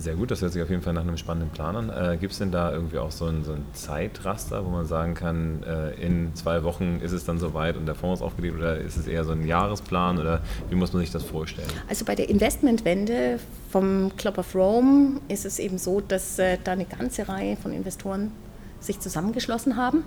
Sehr 0.03 0.17
gut, 0.17 0.33
das 0.33 0.43
hört 0.43 0.53
sich 0.53 0.61
auf 0.61 0.69
jeden 0.69 0.83
Fall 0.83 0.95
nach 0.95 1.03
einem 1.03 1.17
spannenden 1.17 1.51
Plan 1.51 1.77
an. 1.77 1.89
Äh, 1.89 2.17
Gibt 2.17 2.33
es 2.33 2.41
denn 2.41 2.51
da 2.51 2.73
irgendwie 2.73 2.99
auch 2.99 3.13
so 3.13 3.27
ein, 3.27 3.45
so 3.45 3.53
ein, 3.53 3.65
Zeitraster, 3.73 4.67
wo 4.67 4.69
man 4.69 4.85
sagen 4.85 5.15
kann, 5.15 5.63
äh, 5.63 5.93
in 5.93 6.35
zwei 6.35 6.65
Wochen 6.65 6.99
ist 7.01 7.13
es 7.13 7.25
dann 7.25 7.39
soweit 7.39 7.77
und 7.77 7.87
der 7.87 7.95
Fonds 7.95 8.21
ist 8.21 8.27
aufgelegt 8.27 8.57
oder 8.57 8.79
ist 8.79 8.97
es 8.97 9.07
eher 9.07 9.23
so 9.23 9.31
ein 9.31 9.47
Jahresplan 9.47 10.19
oder 10.19 10.41
wie 10.69 10.75
muss 10.75 10.93
man 10.93 11.03
sich 11.03 11.13
das 11.13 11.23
vorstellen? 11.23 11.69
Also 11.89 12.05
bei 12.05 12.17
der 12.17 12.29
Investmentwende 12.29 13.39
vom 13.71 14.11
Club 14.17 14.39
of 14.39 14.57
Rome 14.57 15.21
ist 15.29 15.45
es 15.45 15.61
eben 15.61 15.79
so, 15.79 16.01
dass 16.01 16.37
äh, 16.41 16.59
da 16.65 16.73
eine 16.73 16.85
ganze 16.85 17.29
Reihe 17.29 17.57
von 17.57 17.73
Investoren 17.73 18.33
sich 18.81 18.99
zusammengeschlossen 18.99 19.77
haben 19.77 20.03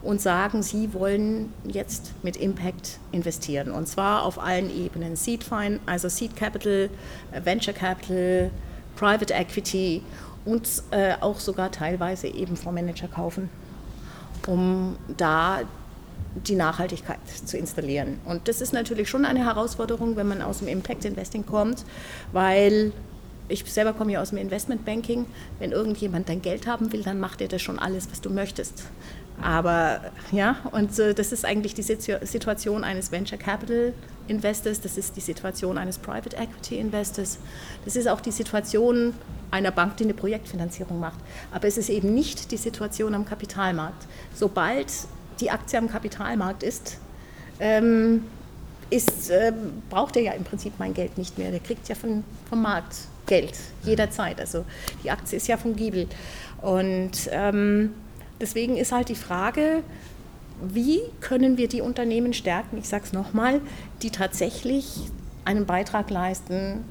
und 0.00 0.20
sagen, 0.20 0.62
sie 0.62 0.94
wollen 0.94 1.52
jetzt 1.66 2.12
mit 2.22 2.36
Impact 2.36 3.00
investieren. 3.10 3.72
Und 3.72 3.88
zwar 3.88 4.22
auf 4.22 4.38
allen 4.38 4.70
Ebenen. 4.70 5.16
Seed, 5.16 5.42
Fine, 5.42 5.80
also 5.86 6.08
Seed 6.08 6.36
Capital, 6.36 6.88
Venture 7.42 7.74
Capital, 7.74 8.52
Private 8.98 9.32
Equity 9.32 10.02
und 10.44 10.66
äh, 10.90 11.14
auch 11.20 11.38
sogar 11.38 11.70
teilweise 11.70 12.26
eben 12.26 12.56
Fondsmanager 12.56 13.08
kaufen, 13.08 13.48
um 14.46 14.96
da 15.16 15.60
die 16.46 16.54
Nachhaltigkeit 16.54 17.18
zu 17.44 17.56
installieren. 17.56 18.18
Und 18.24 18.48
das 18.48 18.60
ist 18.60 18.72
natürlich 18.72 19.08
schon 19.08 19.24
eine 19.24 19.44
Herausforderung, 19.44 20.16
wenn 20.16 20.28
man 20.28 20.42
aus 20.42 20.58
dem 20.58 20.68
Impact 20.68 21.04
Investing 21.04 21.46
kommt, 21.46 21.84
weil 22.32 22.92
ich 23.48 23.64
selber 23.64 23.92
komme 23.92 24.12
ja 24.12 24.20
aus 24.20 24.30
dem 24.30 24.38
Investment 24.38 24.84
Banking. 24.84 25.26
Wenn 25.58 25.72
irgendjemand 25.72 26.28
dein 26.28 26.42
Geld 26.42 26.66
haben 26.66 26.92
will, 26.92 27.02
dann 27.02 27.18
macht 27.20 27.40
er 27.40 27.48
das 27.48 27.62
schon 27.62 27.78
alles, 27.78 28.10
was 28.10 28.20
du 28.20 28.30
möchtest. 28.30 28.84
Aber 29.40 30.00
ja, 30.32 30.56
und 30.72 30.98
äh, 30.98 31.14
das 31.14 31.32
ist 31.32 31.44
eigentlich 31.44 31.74
die 31.74 31.82
Situation 31.82 32.84
eines 32.84 33.12
Venture 33.12 33.38
Capital 33.38 33.92
Investors, 34.26 34.80
das 34.80 34.98
ist 34.98 35.16
die 35.16 35.20
Situation 35.20 35.78
eines 35.78 35.98
Private 35.98 36.36
Equity 36.36 36.78
Investors, 36.78 37.38
das 37.84 37.96
ist 37.96 38.08
auch 38.08 38.20
die 38.20 38.32
Situation 38.32 39.14
einer 39.50 39.70
Bank, 39.70 39.96
die 39.96 40.04
eine 40.04 40.14
Projektfinanzierung 40.14 41.00
macht. 41.00 41.18
Aber 41.52 41.66
es 41.66 41.78
ist 41.78 41.88
eben 41.88 42.12
nicht 42.14 42.50
die 42.50 42.56
Situation 42.56 43.14
am 43.14 43.24
Kapitalmarkt. 43.24 44.06
Sobald 44.34 44.92
die 45.40 45.50
Aktie 45.50 45.78
am 45.78 45.88
Kapitalmarkt 45.88 46.62
ist, 46.62 46.98
ähm, 47.60 48.24
ist, 48.90 49.30
äh, 49.30 49.52
braucht 49.88 50.16
er 50.16 50.22
ja 50.22 50.32
im 50.32 50.44
Prinzip 50.44 50.74
mein 50.78 50.94
Geld 50.94 51.16
nicht 51.16 51.38
mehr. 51.38 51.50
Der 51.50 51.60
kriegt 51.60 51.88
ja 51.88 51.94
von, 51.94 52.24
vom 52.48 52.62
Markt 52.62 52.96
Geld 53.26 53.54
jederzeit. 53.84 54.40
Also 54.40 54.64
die 55.02 55.10
Aktie 55.10 55.36
ist 55.36 55.48
ja 55.48 55.56
fungibel. 55.56 56.06
Und 56.60 57.28
ähm, 57.30 57.94
Deswegen 58.40 58.76
ist 58.76 58.92
halt 58.92 59.08
die 59.08 59.14
Frage, 59.14 59.82
wie 60.60 61.00
können 61.20 61.56
wir 61.56 61.68
die 61.68 61.80
Unternehmen 61.80 62.32
stärken, 62.32 62.78
ich 62.78 62.88
sage 62.88 63.04
es 63.06 63.12
nochmal, 63.12 63.60
die 64.02 64.10
tatsächlich 64.10 65.10
einen 65.44 65.66
Beitrag 65.66 66.10
leisten 66.10 66.84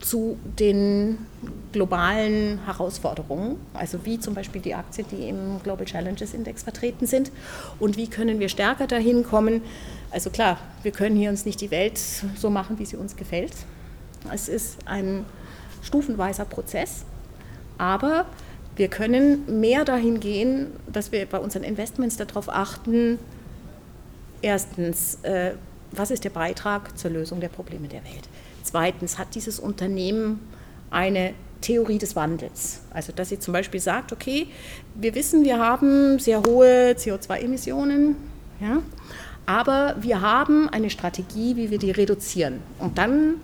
zu 0.00 0.36
den 0.58 1.18
globalen 1.70 2.58
Herausforderungen, 2.64 3.56
also 3.72 4.04
wie 4.04 4.18
zum 4.18 4.34
Beispiel 4.34 4.60
die 4.60 4.74
Aktien, 4.74 5.06
die 5.10 5.28
im 5.28 5.62
Global 5.62 5.86
Challenges 5.86 6.34
Index 6.34 6.64
vertreten 6.64 7.06
sind 7.06 7.30
und 7.78 7.96
wie 7.96 8.08
können 8.08 8.40
wir 8.40 8.48
stärker 8.48 8.86
dahin 8.86 9.22
kommen. 9.22 9.62
Also 10.10 10.30
klar, 10.30 10.58
wir 10.82 10.90
können 10.90 11.16
hier 11.16 11.30
uns 11.30 11.46
nicht 11.46 11.60
die 11.60 11.70
Welt 11.70 11.98
so 12.36 12.50
machen, 12.50 12.78
wie 12.78 12.84
sie 12.84 12.96
uns 12.96 13.16
gefällt. 13.16 13.52
Es 14.32 14.48
ist 14.48 14.78
ein 14.86 15.24
stufenweiser 15.82 16.44
Prozess, 16.44 17.04
aber 17.78 18.26
wir 18.76 18.88
können 18.88 19.60
mehr 19.60 19.84
dahin 19.84 20.20
gehen, 20.20 20.68
dass 20.90 21.12
wir 21.12 21.26
bei 21.26 21.38
unseren 21.38 21.62
Investments 21.62 22.16
darauf 22.16 22.48
achten, 22.48 23.18
erstens, 24.40 25.18
äh, 25.22 25.52
was 25.90 26.10
ist 26.10 26.24
der 26.24 26.30
Beitrag 26.30 26.96
zur 26.98 27.10
Lösung 27.10 27.40
der 27.40 27.48
Probleme 27.48 27.88
der 27.88 28.02
Welt? 28.04 28.28
Zweitens, 28.62 29.18
hat 29.18 29.34
dieses 29.34 29.58
Unternehmen 29.58 30.40
eine 30.90 31.34
Theorie 31.60 31.98
des 31.98 32.16
Wandels? 32.16 32.80
Also, 32.92 33.12
dass 33.12 33.28
sie 33.28 33.38
zum 33.38 33.52
Beispiel 33.52 33.80
sagt, 33.80 34.12
okay, 34.12 34.46
wir 34.94 35.14
wissen, 35.14 35.44
wir 35.44 35.58
haben 35.58 36.18
sehr 36.18 36.42
hohe 36.42 36.94
CO2-Emissionen, 36.96 38.16
ja, 38.60 38.82
aber 39.44 39.96
wir 40.00 40.20
haben 40.20 40.68
eine 40.68 40.88
Strategie, 40.88 41.56
wie 41.56 41.70
wir 41.70 41.78
die 41.78 41.90
reduzieren. 41.90 42.60
Und 42.78 42.96
dann 42.96 43.34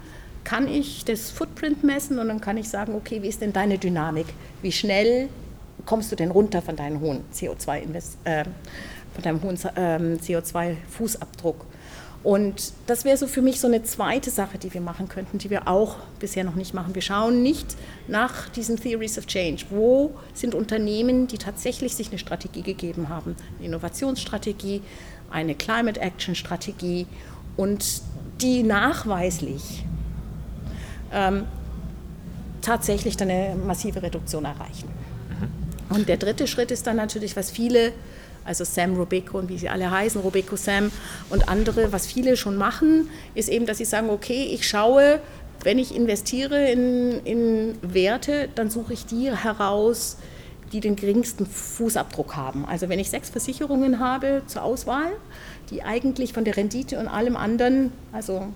kann 0.48 0.66
ich 0.66 1.04
das 1.04 1.30
Footprint 1.30 1.84
messen 1.84 2.18
und 2.18 2.28
dann 2.28 2.40
kann 2.40 2.56
ich 2.56 2.70
sagen, 2.70 2.94
okay, 2.94 3.22
wie 3.22 3.28
ist 3.28 3.42
denn 3.42 3.52
deine 3.52 3.76
Dynamik? 3.76 4.24
Wie 4.62 4.72
schnell 4.72 5.28
kommst 5.84 6.10
du 6.10 6.16
denn 6.16 6.30
runter 6.30 6.62
von 6.62 6.74
deinem 6.74 7.00
hohen 7.00 7.20
CO2 7.34 7.82
äh, 8.24 8.44
von 9.12 9.22
deinem 9.22 9.42
hohen 9.42 9.58
ähm, 9.76 10.18
CO2-Fußabdruck? 10.18 11.56
Und 12.22 12.72
das 12.86 13.04
wäre 13.04 13.18
so 13.18 13.26
für 13.26 13.42
mich 13.42 13.60
so 13.60 13.66
eine 13.66 13.82
zweite 13.82 14.30
Sache, 14.30 14.56
die 14.56 14.72
wir 14.72 14.80
machen 14.80 15.06
könnten, 15.10 15.36
die 15.36 15.50
wir 15.50 15.68
auch 15.68 15.96
bisher 16.18 16.44
noch 16.44 16.54
nicht 16.54 16.72
machen. 16.72 16.94
Wir 16.94 17.02
schauen 17.02 17.42
nicht 17.42 17.76
nach 18.06 18.48
diesen 18.48 18.80
Theories 18.80 19.18
of 19.18 19.26
Change. 19.26 19.66
Wo 19.68 20.14
sind 20.32 20.54
Unternehmen, 20.54 21.26
die 21.26 21.36
tatsächlich 21.36 21.94
sich 21.94 22.08
eine 22.08 22.18
Strategie 22.18 22.62
gegeben 22.62 23.10
haben? 23.10 23.36
Eine 23.58 23.66
Innovationsstrategie, 23.66 24.80
eine 25.30 25.54
Climate 25.54 26.00
Action 26.00 26.34
Strategie 26.34 27.06
und 27.58 28.00
die 28.40 28.62
nachweislich 28.62 29.84
ähm, 31.12 31.44
tatsächlich 32.62 33.16
dann 33.16 33.30
eine 33.30 33.54
massive 33.54 34.02
Reduktion 34.02 34.44
erreichen. 34.44 34.88
Mhm. 35.28 35.96
Und 35.96 36.08
der 36.08 36.16
dritte 36.16 36.46
Schritt 36.46 36.70
ist 36.70 36.86
dann 36.86 36.96
natürlich, 36.96 37.36
was 37.36 37.50
viele, 37.50 37.92
also 38.44 38.64
Sam 38.64 38.96
Robeco 38.96 39.38
und 39.38 39.48
wie 39.48 39.58
sie 39.58 39.68
alle 39.68 39.90
heißen, 39.90 40.20
Robeco 40.20 40.56
Sam 40.56 40.90
und 41.30 41.48
andere, 41.48 41.92
was 41.92 42.06
viele 42.06 42.36
schon 42.36 42.56
machen, 42.56 43.08
ist 43.34 43.48
eben, 43.48 43.66
dass 43.66 43.78
sie 43.78 43.84
sagen, 43.84 44.10
okay, 44.10 44.50
ich 44.52 44.68
schaue, 44.68 45.20
wenn 45.64 45.78
ich 45.78 45.94
investiere 45.94 46.70
in, 46.70 47.24
in 47.24 47.74
Werte, 47.82 48.48
dann 48.54 48.70
suche 48.70 48.92
ich 48.92 49.06
die 49.06 49.34
heraus, 49.34 50.16
die 50.72 50.80
den 50.80 50.96
geringsten 50.96 51.46
Fußabdruck 51.46 52.36
haben. 52.36 52.64
Also 52.66 52.88
wenn 52.88 52.98
ich 52.98 53.10
sechs 53.10 53.30
Versicherungen 53.30 53.98
habe 53.98 54.42
zur 54.46 54.62
Auswahl, 54.62 55.10
die 55.70 55.82
eigentlich 55.82 56.32
von 56.32 56.44
der 56.44 56.56
Rendite 56.56 56.98
und 56.98 57.08
allem 57.08 57.36
anderen, 57.36 57.92
also 58.12 58.46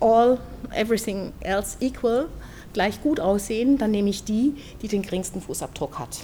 all, 0.00 0.38
everything 0.76 1.32
else 1.40 1.76
equal, 1.80 2.28
gleich 2.72 3.02
gut 3.02 3.20
aussehen, 3.20 3.78
dann 3.78 3.90
nehme 3.90 4.10
ich 4.10 4.24
die, 4.24 4.54
die 4.82 4.88
den 4.88 5.02
geringsten 5.02 5.40
Fußabdruck 5.40 5.98
hat. 5.98 6.18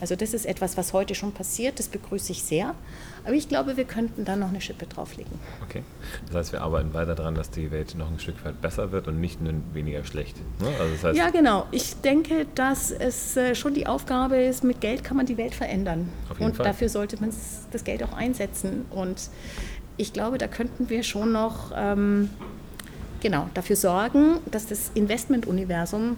Also 0.00 0.14
das 0.14 0.32
ist 0.32 0.46
etwas, 0.46 0.76
was 0.76 0.92
heute 0.92 1.14
schon 1.14 1.32
passiert, 1.32 1.78
das 1.78 1.88
begrüße 1.88 2.32
ich 2.32 2.42
sehr. 2.44 2.74
Aber 3.24 3.34
ich 3.34 3.48
glaube, 3.48 3.76
wir 3.76 3.84
könnten 3.84 4.24
da 4.24 4.36
noch 4.36 4.48
eine 4.48 4.60
Schippe 4.60 4.86
drauflegen. 4.86 5.32
Okay, 5.64 5.82
das 6.26 6.36
heißt, 6.36 6.52
wir 6.52 6.62
arbeiten 6.62 6.94
weiter 6.94 7.14
daran, 7.14 7.34
dass 7.34 7.50
die 7.50 7.70
Welt 7.70 7.94
noch 7.96 8.10
ein 8.10 8.18
Stück 8.18 8.42
weit 8.44 8.60
besser 8.62 8.92
wird 8.92 9.08
und 9.08 9.20
nicht 9.20 9.42
nur 9.42 9.52
weniger 9.72 10.04
schlecht. 10.04 10.36
Ne? 10.60 10.68
Also 10.78 10.92
das 10.94 11.04
heißt 11.04 11.18
ja, 11.18 11.30
genau. 11.30 11.66
Ich 11.72 11.96
denke, 11.96 12.46
dass 12.54 12.90
es 12.90 13.36
äh, 13.36 13.54
schon 13.54 13.74
die 13.74 13.86
Aufgabe 13.86 14.36
ist, 14.36 14.62
mit 14.62 14.80
Geld 14.80 15.02
kann 15.02 15.16
man 15.16 15.26
die 15.26 15.36
Welt 15.36 15.54
verändern. 15.54 16.08
Auf 16.30 16.38
jeden 16.38 16.50
und 16.50 16.56
Fall. 16.56 16.66
dafür 16.66 16.88
sollte 16.88 17.20
man 17.20 17.32
das 17.72 17.84
Geld 17.84 18.02
auch 18.04 18.12
einsetzen. 18.12 18.86
Und 18.90 19.30
ich 19.96 20.12
glaube, 20.12 20.38
da 20.38 20.46
könnten 20.46 20.88
wir 20.88 21.02
schon 21.02 21.32
noch... 21.32 21.72
Ähm, 21.74 22.30
genau, 23.20 23.48
dafür 23.54 23.76
sorgen, 23.76 24.38
dass 24.50 24.66
das 24.66 24.90
Investmentuniversum 24.94 26.16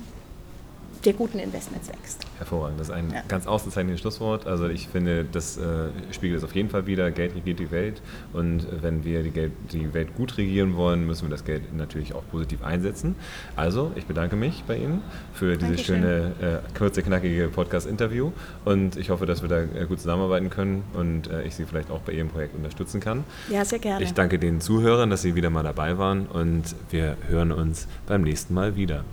der 1.04 1.14
guten 1.14 1.38
Investments 1.38 1.88
wächst. 1.88 2.26
Hervorragend, 2.38 2.78
das 2.78 2.88
ist 2.88 2.94
ein 2.94 3.10
ja. 3.10 3.22
ganz 3.28 3.46
ausgezeichnendes 3.46 4.00
Schlusswort. 4.00 4.46
Also 4.46 4.68
ich 4.68 4.88
finde, 4.88 5.24
das 5.24 5.56
äh, 5.56 5.88
spiegelt 6.10 6.38
es 6.38 6.44
auf 6.44 6.54
jeden 6.54 6.68
Fall 6.68 6.86
wieder. 6.86 7.10
Geld 7.10 7.34
regiert 7.34 7.58
die 7.58 7.70
Welt 7.70 8.02
und 8.32 8.66
wenn 8.82 9.04
wir 9.04 9.22
die, 9.22 9.30
Geld, 9.30 9.52
die 9.72 9.92
Welt 9.94 10.14
gut 10.16 10.36
regieren 10.36 10.76
wollen, 10.76 11.06
müssen 11.06 11.26
wir 11.26 11.30
das 11.30 11.44
Geld 11.44 11.74
natürlich 11.74 12.14
auch 12.14 12.22
positiv 12.30 12.62
einsetzen. 12.62 13.14
Also 13.56 13.92
ich 13.94 14.06
bedanke 14.06 14.36
mich 14.36 14.64
bei 14.66 14.76
Ihnen 14.76 15.02
für 15.32 15.56
dieses 15.56 15.86
Dankeschön. 15.86 16.02
schöne, 16.02 16.62
äh, 16.74 16.78
kurze, 16.78 17.02
knackige 17.02 17.48
Podcast-Interview 17.48 18.32
und 18.64 18.96
ich 18.96 19.10
hoffe, 19.10 19.26
dass 19.26 19.42
wir 19.42 19.48
da 19.48 19.62
äh, 19.62 19.86
gut 19.86 20.00
zusammenarbeiten 20.00 20.50
können 20.50 20.84
und 20.92 21.28
äh, 21.28 21.42
ich 21.44 21.54
Sie 21.54 21.64
vielleicht 21.64 21.90
auch 21.90 22.00
bei 22.00 22.12
Ihrem 22.12 22.28
Projekt 22.28 22.54
unterstützen 22.54 23.00
kann. 23.00 23.24
Ja, 23.48 23.64
sehr 23.64 23.78
gerne. 23.78 24.04
Ich 24.04 24.12
danke 24.12 24.38
den 24.38 24.60
Zuhörern, 24.60 25.10
dass 25.10 25.22
Sie 25.22 25.34
wieder 25.34 25.50
mal 25.50 25.62
dabei 25.62 25.98
waren 25.98 26.26
und 26.26 26.74
wir 26.90 27.16
hören 27.28 27.52
uns 27.52 27.86
beim 28.06 28.22
nächsten 28.22 28.54
Mal 28.54 28.76
wieder. 28.76 29.04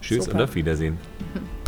Tschüss 0.00 0.24
Super. 0.24 0.36
und 0.38 0.44
auf 0.44 0.54
Wiedersehen. 0.54 0.98